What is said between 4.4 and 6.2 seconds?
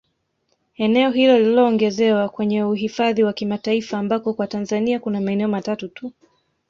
Tanzania kuna maeneo matatu tu